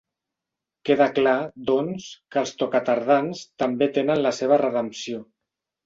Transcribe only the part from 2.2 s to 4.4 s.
que els tocatardans també tenen la